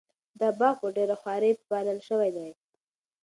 دا 0.39 0.49
باغ 0.59 0.75
په 0.81 0.87
ډېره 0.97 1.15
خواري 1.21 1.51
پالل 1.69 1.99
شوی 2.07 2.29
دی. 2.37 2.49